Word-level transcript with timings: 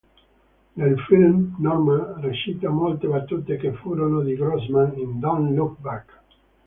Nel 0.73 0.99
film 1.01 1.57
Norman 1.59 2.21
recita 2.21 2.71
molte 2.71 3.07
battute 3.07 3.55
che 3.57 3.71
furono 3.73 4.21
di 4.23 4.33
Grossman 4.35 4.97
in 4.97 5.19
"Dont 5.19 5.55
Look 5.55 5.77
Back". 5.79 6.21